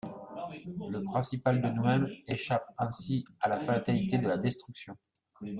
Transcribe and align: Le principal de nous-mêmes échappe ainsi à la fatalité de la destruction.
Le 0.89 1.03
principal 1.03 1.61
de 1.61 1.69
nous-mêmes 1.69 2.07
échappe 2.27 2.65
ainsi 2.79 3.23
à 3.39 3.49
la 3.49 3.59
fatalité 3.59 4.17
de 4.17 4.27
la 4.27 4.37
destruction. 4.37 4.97